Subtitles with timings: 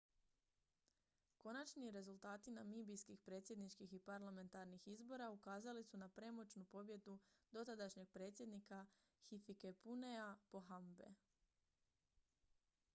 [1.41, 7.19] konačni rezultati namibijskih predsjedničkih i parlamentarnih izbora ukazali su na premoćnu pobjedu
[7.51, 8.85] dotadašnjeg predsjednika
[9.31, 11.15] hifikepunyea pohambe